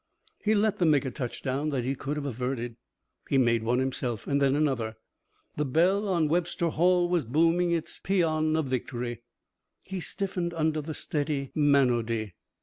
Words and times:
He 0.43 0.55
let 0.55 0.79
them 0.79 0.89
make 0.89 1.05
a 1.05 1.11
touchdown 1.11 1.69
that 1.69 1.83
he 1.83 1.93
could 1.93 2.15
have 2.17 2.25
averted. 2.25 2.75
He 3.29 3.37
made 3.37 3.61
one 3.61 3.77
himself. 3.77 4.25
Then 4.25 4.55
another. 4.55 4.95
The 5.57 5.65
bell 5.65 6.07
on 6.07 6.27
Webster 6.27 6.69
Hall 6.69 7.07
was 7.07 7.23
booming 7.23 7.69
its 7.69 7.99
pæan 7.99 8.57
of 8.57 8.65
victory. 8.65 9.21
He 9.85 9.99
stiffened 9.99 10.55
under 10.55 10.81
the 10.81 10.95
steady 10.95 11.51
monody. 11.53 12.33